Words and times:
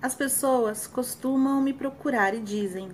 As 0.00 0.14
pessoas 0.14 0.86
costumam 0.86 1.60
me 1.60 1.72
procurar 1.72 2.34
e 2.34 2.40
dizem: 2.40 2.90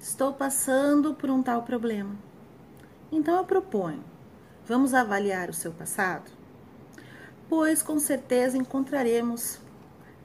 Estou 0.00 0.32
passando 0.32 1.14
por 1.14 1.30
um 1.30 1.42
tal 1.42 1.62
problema. 1.62 2.16
Então 3.12 3.36
eu 3.36 3.44
proponho: 3.44 4.02
vamos 4.66 4.94
avaliar 4.94 5.50
o 5.50 5.54
seu 5.54 5.70
passado? 5.70 6.30
Pois 7.48 7.82
com 7.82 7.98
certeza 7.98 8.56
encontraremos 8.56 9.60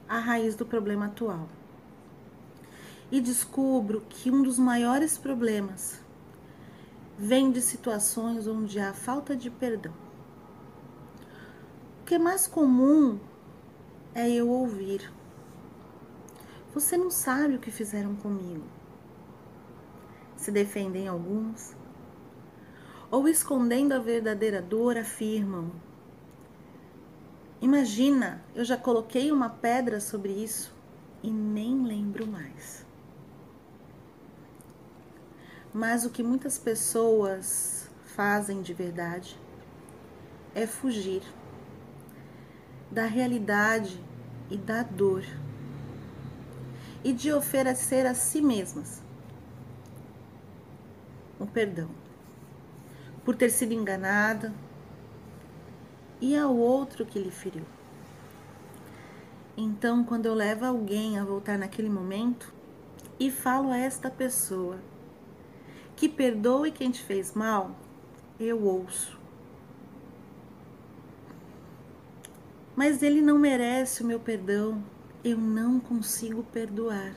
a 0.08 0.18
raiz 0.18 0.54
do 0.54 0.64
problema 0.64 1.06
atual. 1.06 1.48
E 3.10 3.20
descubro 3.20 4.02
que 4.08 4.30
um 4.30 4.42
dos 4.42 4.58
maiores 4.58 5.18
problemas 5.18 6.00
vem 7.18 7.50
de 7.50 7.60
situações 7.60 8.46
onde 8.46 8.80
há 8.80 8.94
falta 8.94 9.36
de 9.36 9.50
perdão. 9.50 9.92
O 12.00 12.04
que 12.06 12.14
é 12.14 12.18
mais 12.18 12.46
comum 12.46 13.18
é 14.14 14.30
eu 14.30 14.48
ouvir: 14.48 15.12
Você 16.76 16.98
não 16.98 17.10
sabe 17.10 17.54
o 17.54 17.58
que 17.58 17.70
fizeram 17.70 18.14
comigo. 18.16 18.66
Se 20.36 20.50
defendem 20.50 21.08
alguns, 21.08 21.74
ou 23.10 23.26
escondendo 23.26 23.94
a 23.94 23.98
verdadeira 23.98 24.60
dor, 24.60 24.98
afirmam: 24.98 25.72
Imagina, 27.62 28.44
eu 28.54 28.62
já 28.62 28.76
coloquei 28.76 29.32
uma 29.32 29.48
pedra 29.48 30.00
sobre 30.00 30.32
isso 30.32 30.70
e 31.22 31.30
nem 31.30 31.82
lembro 31.82 32.26
mais. 32.26 32.84
Mas 35.72 36.04
o 36.04 36.10
que 36.10 36.22
muitas 36.22 36.58
pessoas 36.58 37.88
fazem 38.04 38.60
de 38.60 38.74
verdade 38.74 39.40
é 40.54 40.66
fugir 40.66 41.22
da 42.90 43.06
realidade 43.06 43.98
e 44.50 44.58
da 44.58 44.82
dor 44.82 45.24
e 47.06 47.12
de 47.12 47.32
oferecer 47.32 48.04
a 48.04 48.14
si 48.14 48.42
mesmas 48.42 49.00
o 51.38 51.46
perdão 51.46 51.88
por 53.24 53.36
ter 53.36 53.48
sido 53.48 53.72
enganada, 53.72 54.52
e 56.20 56.36
ao 56.36 56.56
outro 56.56 57.06
que 57.06 57.20
lhe 57.20 57.30
feriu. 57.30 57.64
Então, 59.56 60.02
quando 60.02 60.26
eu 60.26 60.34
levo 60.34 60.64
alguém 60.64 61.16
a 61.16 61.24
voltar 61.24 61.56
naquele 61.56 61.88
momento 61.88 62.52
e 63.20 63.30
falo 63.30 63.70
a 63.70 63.78
esta 63.78 64.10
pessoa 64.10 64.80
que 65.94 66.08
perdoe 66.08 66.72
quem 66.72 66.90
te 66.90 67.02
fez 67.02 67.34
mal, 67.34 67.70
eu 68.40 68.64
ouço. 68.64 69.16
Mas 72.74 73.00
ele 73.00 73.20
não 73.20 73.38
merece 73.38 74.02
o 74.02 74.06
meu 74.06 74.18
perdão, 74.18 74.82
eu 75.26 75.38
não 75.38 75.80
consigo 75.80 76.42
perdoar. 76.44 77.14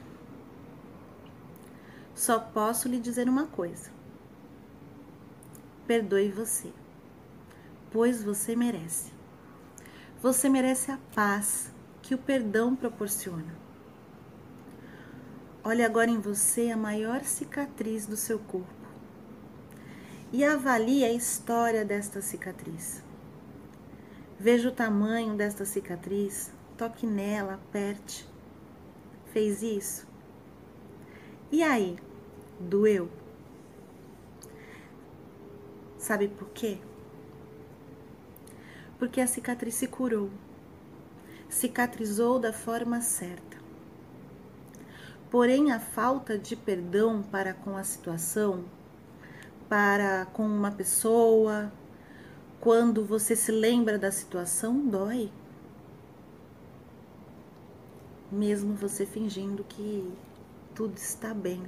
Só 2.16 2.40
posso 2.40 2.88
lhe 2.88 3.00
dizer 3.00 3.30
uma 3.30 3.48
coisa: 3.48 3.92
perdoe 5.88 6.30
você 6.32 6.74
pois 7.92 8.24
você 8.24 8.56
merece. 8.56 9.12
Você 10.22 10.50
merece 10.50 10.92
a 10.92 11.00
paz 11.16 11.72
que 12.02 12.14
o 12.14 12.18
perdão 12.18 12.76
proporciona. 12.76 13.58
Olhe 15.64 15.84
agora 15.84 16.10
em 16.10 16.20
você 16.20 16.72
a 16.72 16.78
maior 16.78 17.24
cicatriz 17.24 18.06
do 18.06 18.16
seu 18.16 18.40
corpo 18.40 18.68
e 20.32 20.44
avalie 20.44 21.04
a 21.04 21.12
história 21.12 21.84
desta 21.84 22.22
cicatriz. 22.22 23.04
Veja 24.40 24.70
o 24.70 24.72
tamanho 24.72 25.36
desta 25.36 25.66
cicatriz, 25.66 26.52
toque 26.80 27.06
nela, 27.06 27.54
aperte. 27.54 28.28
Fez 29.34 29.62
isso? 29.62 30.08
E 31.52 31.62
aí? 31.62 32.00
Doeu? 32.60 33.08
Sabe 36.00 36.28
por 36.28 36.50
quê? 36.50 36.80
porque 39.00 39.22
a 39.22 39.28
cicatriz 39.28 39.76
se 39.76 39.88
curou, 39.88 40.30
cicatrizou 41.48 42.38
da 42.38 42.52
forma 42.52 43.00
certa. 43.00 43.58
Porém, 45.32 45.72
a 45.72 45.80
falta 45.80 46.38
de 46.38 46.56
perdão 46.56 47.24
para 47.24 47.54
com 47.54 47.78
a 47.78 47.84
situação, 47.84 48.66
para 49.70 50.26
com 50.34 50.44
uma 50.44 50.72
pessoa, 50.72 51.72
quando 52.60 53.06
você 53.06 53.36
se 53.38 53.52
lembra 53.54 53.98
da 53.98 54.12
situação, 54.12 54.86
dói. 54.86 55.32
Mesmo 58.32 58.76
você 58.76 59.06
fingindo 59.06 59.64
que 59.64 60.14
tudo 60.76 60.96
está 60.98 61.34
bem. 61.34 61.64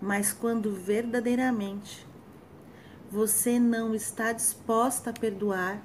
Mas 0.00 0.32
quando 0.32 0.72
verdadeiramente 0.72 2.06
você 3.10 3.58
não 3.58 3.94
está 3.94 4.32
disposta 4.32 5.10
a 5.10 5.12
perdoar, 5.12 5.82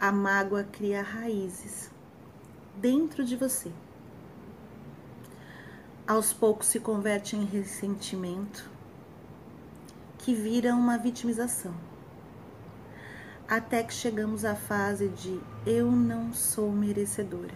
a 0.00 0.12
mágoa 0.12 0.64
cria 0.64 1.02
raízes 1.02 1.90
dentro 2.76 3.24
de 3.24 3.36
você. 3.36 3.72
Aos 6.06 6.32
poucos 6.32 6.68
se 6.68 6.80
converte 6.80 7.36
em 7.36 7.44
ressentimento, 7.44 8.70
que 10.18 10.34
vira 10.34 10.74
uma 10.74 10.96
vitimização. 10.96 11.87
Até 13.48 13.82
que 13.82 13.94
chegamos 13.94 14.44
à 14.44 14.54
fase 14.54 15.08
de 15.08 15.40
eu 15.66 15.90
não 15.90 16.32
sou 16.32 16.70
merecedora. 16.70 17.54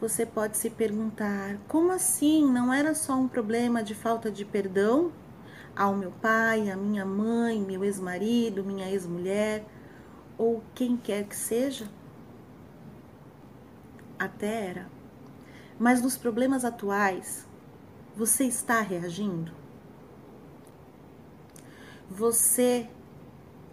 Você 0.00 0.26
pode 0.26 0.56
se 0.56 0.70
perguntar: 0.70 1.58
como 1.68 1.92
assim? 1.92 2.50
Não 2.50 2.72
era 2.72 2.94
só 2.94 3.14
um 3.14 3.28
problema 3.28 3.82
de 3.82 3.94
falta 3.94 4.30
de 4.30 4.44
perdão? 4.44 5.12
ao 5.80 5.94
meu 5.94 6.10
pai, 6.10 6.70
à 6.70 6.76
minha 6.76 7.04
mãe, 7.04 7.60
meu 7.60 7.84
ex-marido, 7.84 8.64
minha 8.64 8.90
ex-mulher 8.90 9.64
ou 10.36 10.62
quem 10.74 10.96
quer 10.96 11.24
que 11.24 11.36
seja? 11.36 11.88
Até 14.18 14.66
era. 14.66 14.88
Mas 15.78 16.02
nos 16.02 16.16
problemas 16.16 16.64
atuais, 16.64 17.46
você 18.14 18.44
está 18.44 18.80
reagindo? 18.80 19.52
Você 22.10 22.90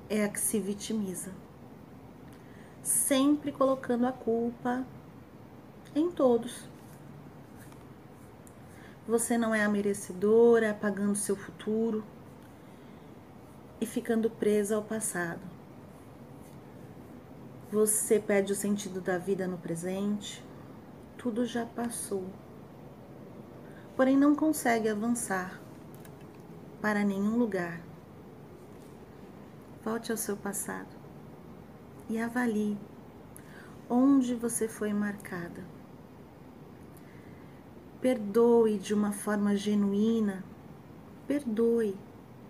é 0.07 0.23
a 0.23 0.29
que 0.29 0.39
se 0.39 0.59
vitimiza, 0.59 1.31
sempre 2.83 3.51
colocando 3.51 4.05
a 4.05 4.11
culpa 4.11 4.85
em 5.95 6.11
todos. 6.11 6.69
Você 9.07 9.39
não 9.39 9.55
é 9.55 9.63
a 9.63 9.69
merecedora, 9.69 10.69
apagando 10.69 11.15
seu 11.15 11.35
futuro 11.35 12.03
e 13.81 13.87
ficando 13.87 14.29
presa 14.29 14.75
ao 14.75 14.83
passado. 14.83 15.41
Você 17.71 18.19
perde 18.19 18.53
o 18.53 18.55
sentido 18.55 19.01
da 19.01 19.17
vida 19.17 19.47
no 19.47 19.57
presente, 19.57 20.45
tudo 21.17 21.43
já 21.43 21.65
passou. 21.65 22.25
Porém, 23.95 24.15
não 24.15 24.35
consegue 24.35 24.87
avançar 24.87 25.59
para 26.79 27.03
nenhum 27.03 27.35
lugar. 27.35 27.81
Volte 29.89 30.11
ao 30.11 30.17
seu 30.17 30.35
passado 30.35 30.93
e 32.09 32.19
avalie 32.19 32.77
onde 33.89 34.35
você 34.35 34.67
foi 34.67 34.91
marcada 34.91 35.63
Perdoe 38.01 38.77
de 38.79 38.93
uma 38.93 39.13
forma 39.13 39.55
genuína. 39.55 40.43
Perdoe, 41.25 41.97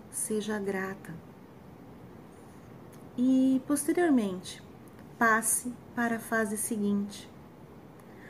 seja 0.09 0.57
grata. 0.57 1.13
E 3.15 3.61
posteriormente, 3.67 4.63
passe 5.19 5.71
para 5.93 6.15
a 6.15 6.19
fase 6.19 6.57
seguinte. 6.57 7.29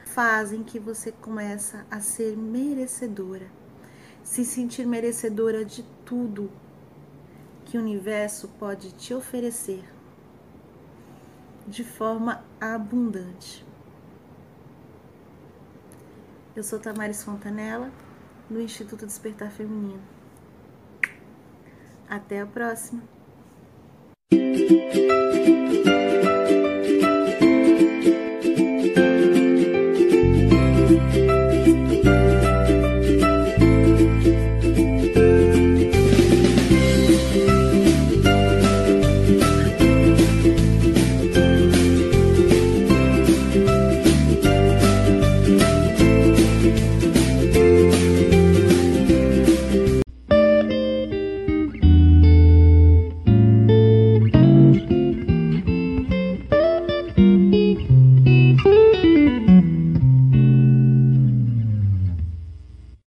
Fase 0.05 0.57
em 0.57 0.63
que 0.65 0.79
você 0.79 1.13
começa 1.13 1.87
a 1.89 2.01
ser 2.01 2.35
merecedora, 2.35 3.49
se 4.21 4.43
sentir 4.43 4.85
merecedora 4.85 5.63
de 5.63 5.83
tudo 6.03 6.51
que 7.67 7.77
o 7.77 7.81
universo 7.81 8.47
pode 8.57 8.93
te 8.93 9.13
oferecer 9.13 9.83
de 11.67 11.83
forma 11.83 12.41
abundante. 12.61 13.65
Eu 16.55 16.63
sou 16.63 16.79
Tamares 16.79 17.21
Fontanella, 17.23 17.91
do 18.49 18.61
Instituto 18.61 19.05
Despertar 19.05 19.51
Feminino. 19.51 20.01
Até 22.09 22.39
a 22.39 22.45
próxima! 22.45 23.03